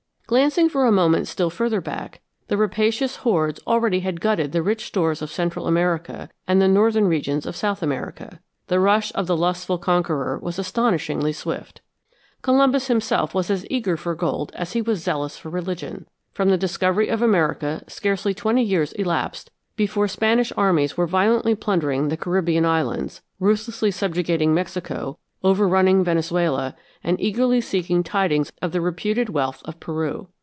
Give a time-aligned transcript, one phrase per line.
[0.31, 4.85] Glancing for a moment still further back, the rapacious hordes already had gutted the rich
[4.85, 8.39] stores of Central America and the northern regions of South America.
[8.67, 11.81] The rush of the lustful conqueror was astonishingly swift.
[12.41, 16.07] Columbus himself was as eager for gold as he was zealous for religion.
[16.31, 22.07] From the discovery of America scarcely twenty years elapsed before Spanish armies were violently plundering
[22.07, 29.27] the Caribbean Islands, ruthlessly subjugating Mexico, overrunning Venezuela, and eagerly seeking tidings of the reputed
[29.27, 30.27] wealth of Peru.